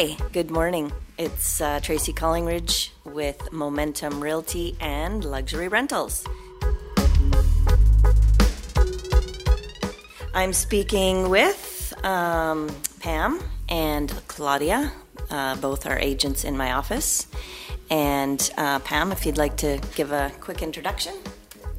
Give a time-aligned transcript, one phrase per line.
[0.00, 0.90] Hi, good morning.
[1.18, 6.26] It's uh, Tracy Collingridge with Momentum Realty and Luxury Rentals.
[10.32, 14.90] I'm speaking with um, Pam and Claudia,
[15.28, 17.26] uh, both are agents in my office.
[17.90, 21.12] And uh, Pam, if you'd like to give a quick introduction.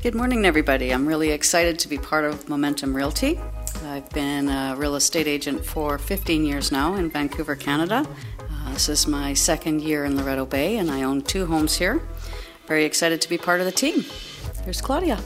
[0.04, 0.94] Good morning, everybody.
[0.94, 3.40] I'm really excited to be part of Momentum Realty.
[3.84, 8.06] I've been a real estate agent for 15 years now in Vancouver, Canada.
[8.40, 12.02] Uh, this is my second year in Loreto Bay, and I own two homes here.
[12.68, 14.06] Very excited to be part of the team.
[14.64, 15.20] Here's Claudia.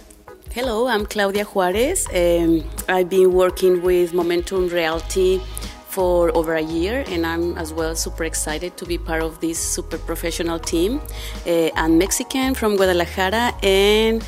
[0.54, 2.08] Hello, I'm Claudia Juarez.
[2.14, 5.42] Um, I've been working with Momentum Realty
[5.90, 9.60] for over a year, and I'm as well super excited to be part of this
[9.60, 11.02] super professional team.
[11.46, 14.26] Uh, I'm Mexican from Guadalajara, and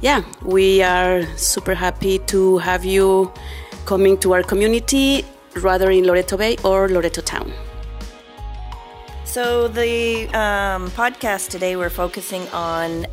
[0.00, 3.32] yeah, we are super happy to have you
[3.88, 5.24] coming to our community,
[5.62, 7.50] rather in Loreto Bay or Loreto Town.
[9.24, 13.06] So, the um, podcast today, we're focusing on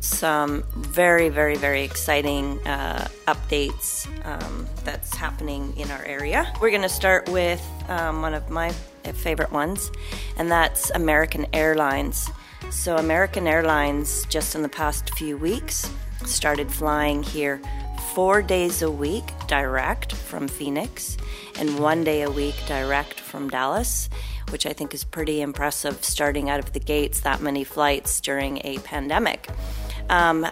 [0.00, 6.52] some very, very, very exciting uh, updates um, that's happening in our area.
[6.60, 8.68] We're going to start with um, one of my
[9.24, 9.90] favorite ones,
[10.36, 12.28] and that's American Airlines.
[12.68, 15.90] So, American Airlines, just in the past few weeks,
[16.26, 17.62] started flying here
[18.14, 21.16] four days a week direct from Phoenix
[21.58, 24.08] and one day a week direct from Dallas,
[24.50, 28.60] which I think is pretty impressive starting out of the gates that many flights during
[28.64, 29.48] a pandemic.
[30.08, 30.46] Um,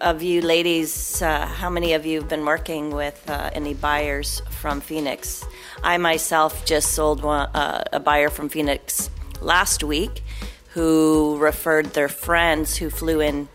[0.00, 4.40] of you ladies, uh, how many of you have been working with uh, any buyers
[4.50, 5.44] from Phoenix?
[5.82, 10.22] I myself just sold one, uh, a buyer from Phoenix last week
[10.70, 13.48] who referred their friends who flew in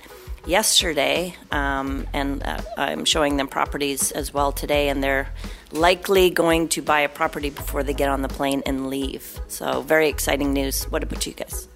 [0.45, 5.30] yesterday, um, and uh, I'm showing them properties as well today, and they're
[5.72, 9.40] likely going to buy a property before they get on the plane and leave.
[9.47, 10.84] So, very exciting news.
[10.85, 11.67] What about you guys?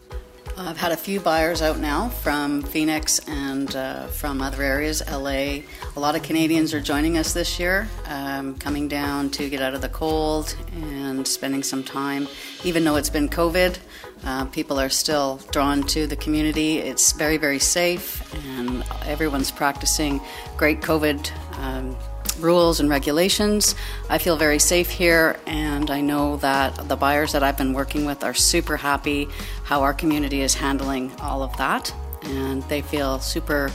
[0.60, 5.30] I've had a few buyers out now from Phoenix and uh, from other areas, LA.
[5.30, 9.76] A lot of Canadians are joining us this year, um, coming down to get out
[9.76, 12.28] of the cold and spending some time.
[12.64, 13.78] Even though it's been COVID,
[14.26, 16.80] uh, people are still drawn to the community.
[16.80, 20.20] It's very, very safe, and everyone's practicing
[20.58, 21.32] great COVID.
[21.60, 21.96] Um,
[22.40, 23.76] rules and regulations.
[24.10, 28.06] I feel very safe here, and I know that the buyers that I've been working
[28.06, 29.28] with are super happy
[29.64, 31.94] how our community is handling all of that,
[32.24, 33.72] and they feel super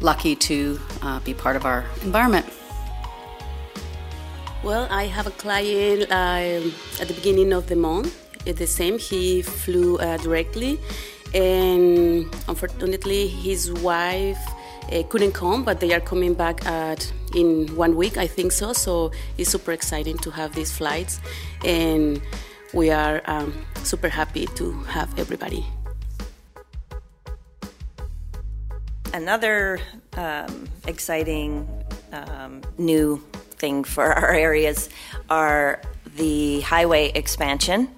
[0.00, 2.46] lucky to uh, be part of our environment.
[4.62, 8.14] Well, I have a client uh, at the beginning of the month.
[8.46, 8.98] It's the same.
[8.98, 10.80] He flew uh, directly,
[11.34, 14.38] and unfortunately, his wife
[14.92, 18.72] uh, couldn't come, but they are coming back at in one week, I think so.
[18.72, 21.20] So it's super exciting to have these flights,
[21.64, 22.20] and
[22.72, 23.52] we are um,
[23.82, 25.64] super happy to have everybody.
[29.12, 29.80] Another
[30.16, 31.66] um, exciting
[32.12, 33.22] um, new
[33.56, 34.88] thing for our areas
[35.30, 35.80] are
[36.16, 37.88] the highway expansion,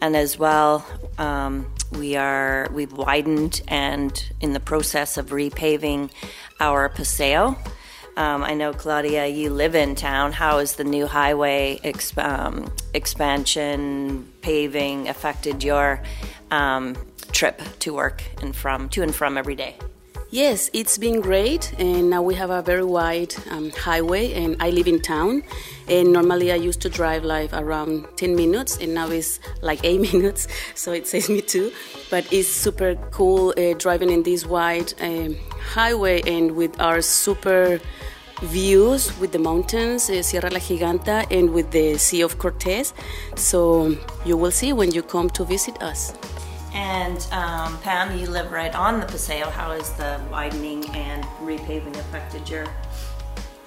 [0.00, 0.86] and as well
[1.18, 1.66] um,
[1.98, 6.10] we are we've widened and in the process of repaving
[6.60, 7.56] our paseo.
[8.16, 10.32] Um, I know Claudia, you live in town.
[10.32, 16.02] How has the new highway exp- um, expansion paving affected your
[16.50, 16.94] um,
[17.32, 19.76] trip to work and from to and from every day?
[20.32, 24.32] Yes, it's been great, and now we have a very wide um, highway.
[24.32, 25.42] And I live in town,
[25.88, 30.00] and normally I used to drive like around 10 minutes, and now it's like eight
[30.12, 31.70] minutes, so it saves me two.
[32.08, 35.36] But it's super cool uh, driving in this wide um,
[35.74, 37.78] highway and with our super
[38.40, 42.94] views with the mountains, uh, Sierra La Giganta, and with the Sea of Cortez.
[43.36, 43.94] So
[44.24, 46.14] you will see when you come to visit us.
[46.74, 49.50] And um, Pam, you live right on the Paseo.
[49.50, 52.66] How has the widening and repaving affected your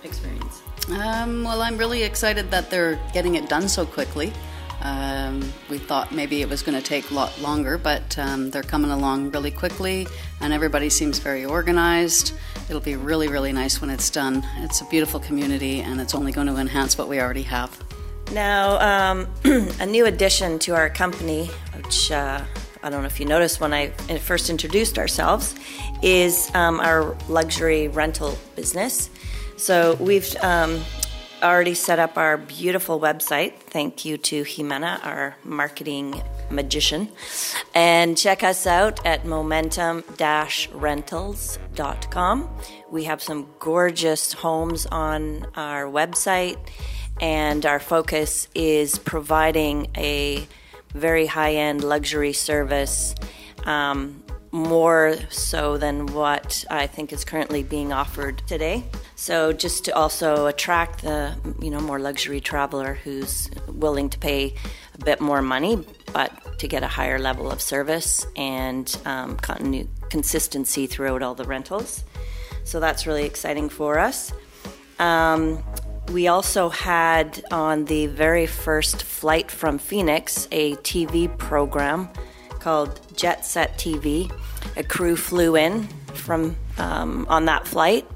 [0.04, 0.62] experience?
[0.90, 4.34] Um, well, I'm really excited that they're getting it done so quickly.
[4.82, 8.62] Um, we thought maybe it was going to take a lot longer, but um, they're
[8.62, 10.08] coming along really quickly,
[10.42, 12.34] and everybody seems very organized.
[12.70, 14.46] It'll be really, really nice when it's done.
[14.58, 17.84] It's a beautiful community, and it's only going to enhance what we already have.
[18.32, 19.28] Now, um,
[19.80, 22.44] a new addition to our company, which uh,
[22.86, 23.90] I don't know if you noticed when I
[24.20, 25.56] first introduced ourselves,
[26.04, 29.10] is um, our luxury rental business.
[29.58, 30.82] So we've um,
[31.42, 33.56] already set up our beautiful website.
[33.56, 36.22] Thank you to Jimena, our marketing
[36.52, 37.10] magician.
[37.74, 42.50] And check us out at momentum rentals.com.
[42.92, 46.60] We have some gorgeous homes on our website,
[47.20, 50.48] and our focus is providing a
[50.96, 53.16] very high end luxury service.
[53.66, 54.24] Um,
[54.56, 58.86] more so than what I think is currently being offered today.
[59.16, 64.56] So just to also attract the you know more luxury traveler who's willing to pay
[64.94, 69.90] a bit more money, but to get a higher level of service and um, continu-
[70.10, 72.06] consistency throughout all the rentals.
[72.64, 74.32] So that's really exciting for us.
[75.00, 75.62] Um,
[76.12, 82.10] we also had on the very first flight from Phoenix a TV program
[82.60, 84.32] called Jet Set TV.
[84.78, 88.08] A crew flew in from um, on that flight.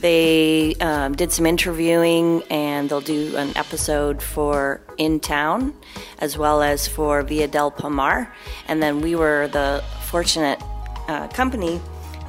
[0.00, 5.74] They um, did some interviewing, and they'll do an episode for In Town,
[6.18, 8.32] as well as for Villa del Palmar.
[8.68, 10.62] And then we were the fortunate
[11.08, 11.80] uh, company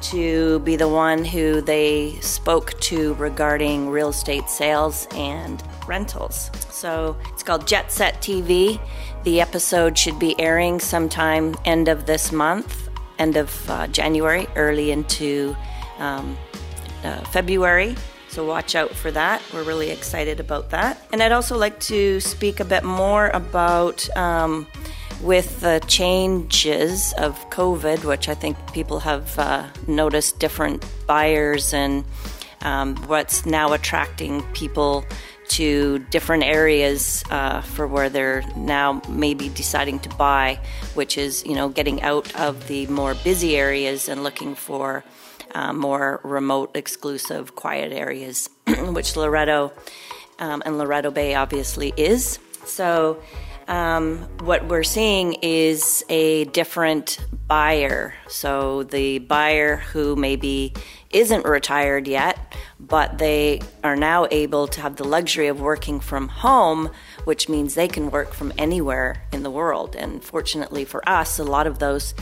[0.02, 6.50] to be the one who they spoke to regarding real estate sales and rentals.
[6.70, 8.80] So it's called Jet Set TV.
[9.24, 14.90] The episode should be airing sometime end of this month, end of uh, January, early
[14.90, 15.56] into
[15.98, 16.36] um,
[17.04, 17.96] uh, February.
[18.28, 19.42] So watch out for that.
[19.52, 21.02] We're really excited about that.
[21.12, 24.08] And I'd also like to speak a bit more about.
[24.16, 24.66] Um,
[25.20, 32.04] with the changes of COVID, which I think people have uh, noticed different buyers and
[32.62, 35.04] um, what's now attracting people
[35.48, 40.60] to different areas uh, for where they're now maybe deciding to buy,
[40.94, 45.04] which is you know getting out of the more busy areas and looking for
[45.54, 49.72] uh, more remote, exclusive, quiet areas, which Loreto
[50.38, 52.38] um, and Loreto Bay obviously is.
[52.64, 53.20] So.
[53.68, 58.14] Um, what we're seeing is a different buyer.
[58.26, 60.72] So the buyer who maybe
[61.10, 66.28] isn't retired yet, but they are now able to have the luxury of working from
[66.28, 66.90] home,
[67.24, 69.94] which means they can work from anywhere in the world.
[69.96, 72.14] And fortunately for us, a lot of those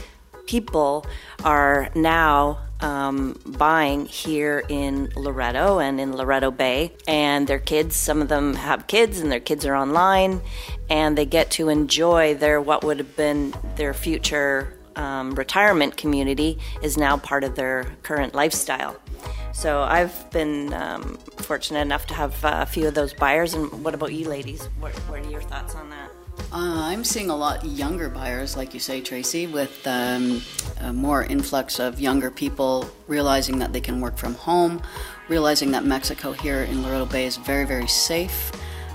[0.47, 1.07] people
[1.45, 6.93] are now um, buying here in Loreto and in Loreto Bay.
[7.07, 10.43] And their kids, some of them have kids, and their kids are online,
[10.91, 16.59] and they get to enjoy their what would have been their future um, retirement community
[16.83, 18.97] is now part of their current lifestyle.
[19.53, 23.55] So I've been um, fortunate enough to have a few of those buyers.
[23.55, 24.67] And what about you, ladies?
[24.81, 26.11] What, what are your thoughts on that?
[26.53, 30.41] Uh, I'm seeing a lot younger buyers, like you say, Tracy, with um,
[30.81, 34.81] a more influx of younger people realizing that they can work from home,
[35.29, 38.53] realizing that Mexico here in Loreto Bay is very, very safe.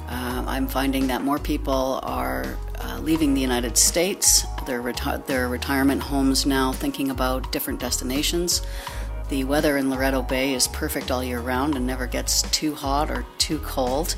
[0.07, 5.47] Uh, I'm finding that more people are uh, leaving the United States, their, reti- their
[5.47, 8.61] retirement homes now, thinking about different destinations.
[9.29, 13.09] The weather in Loreto Bay is perfect all year round and never gets too hot
[13.09, 14.15] or too cold.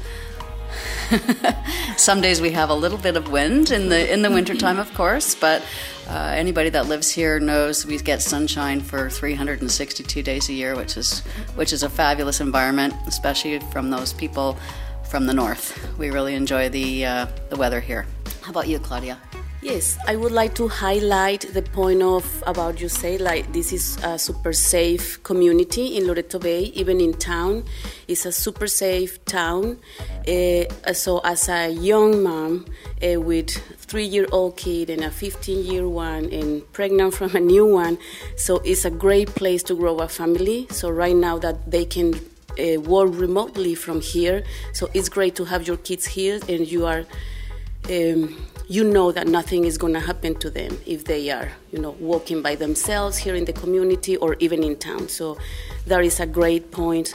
[1.97, 4.93] Some days we have a little bit of wind in the in the wintertime, of
[4.93, 5.61] course, but
[6.07, 10.97] uh, anybody that lives here knows we get sunshine for 362 days a year, which
[10.97, 11.19] is
[11.55, 14.57] which is a fabulous environment, especially from those people
[15.09, 15.97] from the north.
[15.97, 18.05] We really enjoy the uh, the weather here.
[18.41, 19.19] How about you, Claudia?
[19.63, 23.97] Yes, I would like to highlight the point of about you say like this is
[24.03, 27.63] a super safe community in Loreto Bay, even in town.
[28.09, 29.79] It's a super safe town.
[30.27, 32.65] Uh, so as a young mom
[33.01, 37.97] uh, with three-year-old kid and a 15-year one and pregnant from a new one,
[38.35, 40.67] so it's a great place to grow a family.
[40.71, 42.15] So right now that they can
[42.59, 44.43] uh, work remotely from here,
[44.73, 47.05] so it's great to have your kids here and you are.
[47.89, 48.37] Um,
[48.73, 51.91] you know that nothing is going to happen to them if they are, you know,
[51.99, 55.07] walking by themselves here in the community or even in town.
[55.07, 55.37] So
[55.85, 57.13] that is a great point.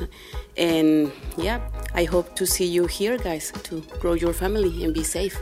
[0.56, 1.58] And yeah,
[1.94, 5.36] I hope to see you here, guys, to grow your family and be safe.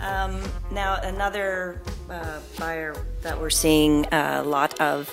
[0.00, 0.42] Um,
[0.72, 5.08] now, another uh, buyer that we're seeing a lot of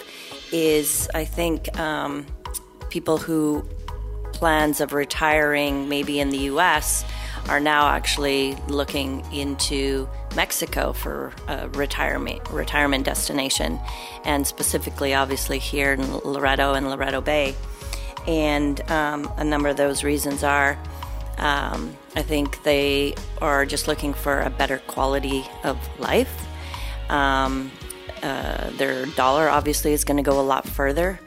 [0.51, 2.25] is, I think, um,
[2.89, 3.63] people who
[4.33, 7.05] plans of retiring maybe in the U.S
[7.47, 13.79] are now actually looking into Mexico for a retirement retirement destination,
[14.25, 17.55] and specifically, obviously, here in Loreto and Loreto Bay.
[18.27, 20.77] And um, a number of those reasons are,
[21.37, 26.45] um, I think they are just looking for a better quality of life.
[27.09, 27.71] Um,
[28.21, 31.19] uh, their dollar obviously is going to go a lot further.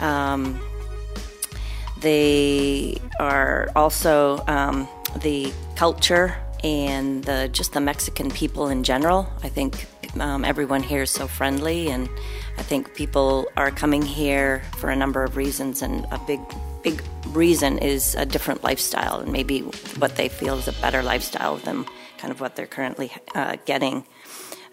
[0.00, 0.60] Um,
[2.00, 9.28] they are also um, the culture and the, just the Mexican people in general.
[9.42, 9.86] I think
[10.20, 12.08] um, everyone here is so friendly, and
[12.58, 16.40] I think people are coming here for a number of reasons, and a big,
[16.82, 19.60] big reason is a different lifestyle, and maybe
[19.98, 21.84] what they feel is a better lifestyle than
[22.18, 24.04] kind of what they're currently uh, getting.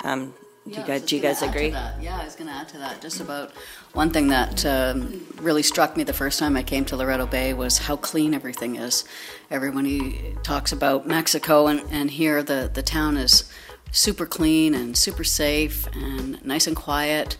[0.03, 0.33] Um,
[0.65, 1.69] do you guys, do you guys agree?
[1.69, 3.01] Yeah, I was going to add to that.
[3.01, 3.51] Just about
[3.93, 7.53] one thing that um, really struck me the first time I came to Loreto Bay
[7.53, 9.03] was how clean everything is.
[9.51, 13.51] Everyone who talks about Mexico, and, and here the, the town is
[13.91, 17.37] super clean and super safe and nice and quiet.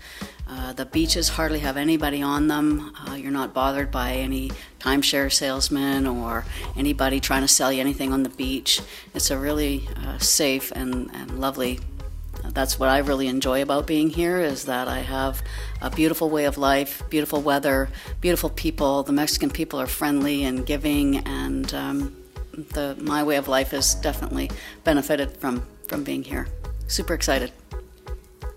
[0.47, 2.93] Uh, the beaches hardly have anybody on them.
[3.07, 8.11] Uh, you're not bothered by any timeshare salesman or anybody trying to sell you anything
[8.11, 8.81] on the beach.
[9.15, 11.79] It's a really uh, safe and, and lovely
[12.49, 15.41] that's what I really enjoy about being here is that I have
[15.81, 17.89] a beautiful way of life, beautiful weather,
[18.21, 19.03] beautiful people.
[19.03, 22.15] The Mexican people are friendly and giving, and um,
[22.53, 24.51] the my way of life has definitely
[24.83, 26.47] benefited from from being here.
[26.87, 27.51] Super excited.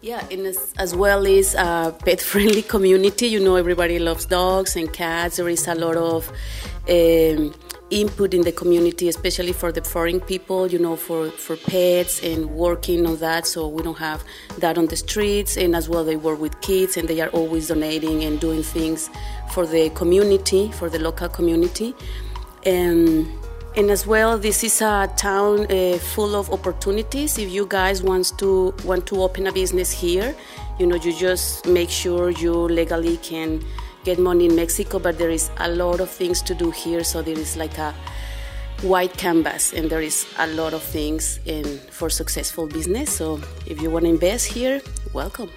[0.07, 3.27] Yeah, and as, as well as a pet-friendly community.
[3.27, 5.39] You know, everybody loves dogs and cats.
[5.39, 6.29] There is a lot of
[6.89, 7.53] um,
[7.91, 10.69] input in the community, especially for the foreign people.
[10.69, 13.49] You know, for for pets and working on that.
[13.49, 14.23] So we don't have
[14.59, 15.57] that on the streets.
[15.57, 19.11] And as well, they work with kids, and they are always donating and doing things
[19.51, 21.97] for the community, for the local community.
[22.65, 23.27] And
[23.77, 27.37] and as well this is a town uh, full of opportunities.
[27.37, 30.35] If you guys wants to want to open a business here
[30.79, 33.63] you know you just make sure you legally can
[34.05, 37.05] get money in mexico but there is a lot of things to do here.
[37.05, 37.95] So there is like a
[38.83, 43.15] white canvas and there is a lot of things in for successful business.
[43.15, 44.81] So if you want to invest here
[45.13, 45.51] welcome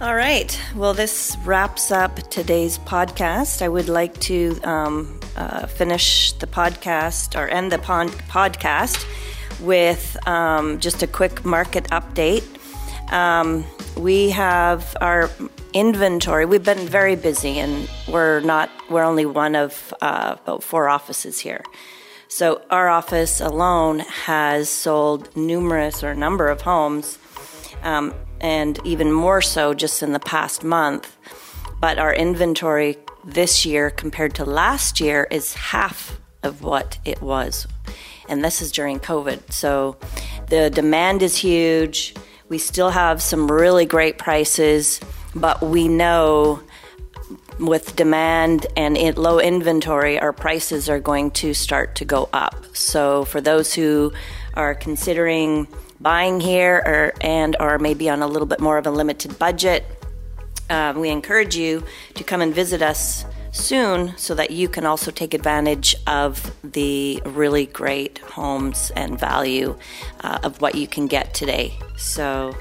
[0.00, 0.60] All right.
[0.74, 3.62] Well, this wraps up today's podcast.
[3.62, 9.06] I would like to um, uh, finish the podcast or end the pon- podcast
[9.60, 12.44] with um, just a quick market update.
[13.12, 13.64] Um,
[13.96, 15.30] we have our
[15.72, 16.44] inventory.
[16.44, 18.70] We've been very busy, and we're not.
[18.90, 21.62] We're only one of uh, about four offices here.
[22.26, 27.16] So our office alone has sold numerous or a number of homes
[27.84, 31.16] um, and even more so just in the past month.
[31.80, 37.66] But our inventory this year compared to last year is half of what it was.
[38.28, 39.52] And this is during COVID.
[39.52, 39.96] So
[40.48, 42.14] the demand is huge.
[42.48, 45.00] We still have some really great prices,
[45.34, 46.60] but we know
[47.58, 52.64] with demand and in low inventory, our prices are going to start to go up.
[52.74, 54.12] So for those who
[54.54, 55.68] are considering
[56.04, 59.84] buying here or and or maybe on a little bit more of a limited budget,
[60.70, 61.82] um, we encourage you
[62.14, 67.22] to come and visit us soon so that you can also take advantage of the
[67.24, 69.76] really great homes and value
[70.20, 71.72] uh, of what you can get today.
[71.96, 72.56] So,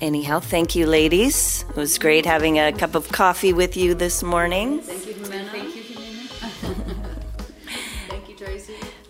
[0.00, 1.64] anyhow, thank you, ladies.
[1.70, 4.82] It was great having a cup of coffee with you this morning.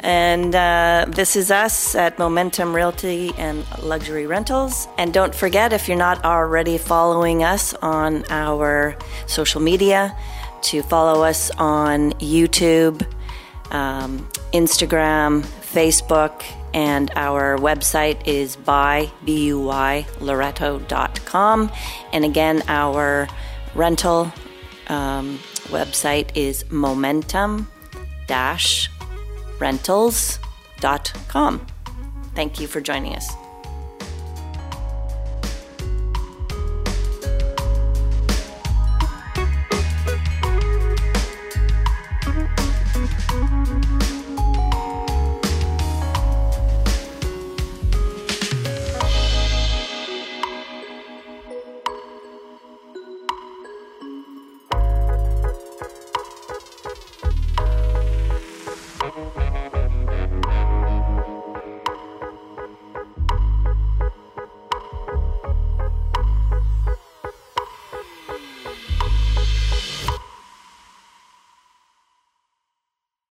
[0.03, 4.89] And uh, this is us at Momentum Realty and Luxury Rentals.
[4.97, 10.17] And don't forget, if you're not already following us on our social media,
[10.63, 13.07] to follow us on YouTube,
[13.71, 16.43] um, Instagram, Facebook,
[16.73, 20.07] and our website is by B-U-Y,
[22.13, 23.29] And again, our
[23.75, 24.33] rental
[24.89, 25.39] um,
[25.69, 27.69] website is momentum
[28.27, 28.89] dash
[29.61, 31.67] rentals.com.
[32.35, 33.31] Thank you for joining us.